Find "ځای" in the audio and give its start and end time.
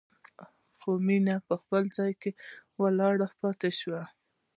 1.97-2.11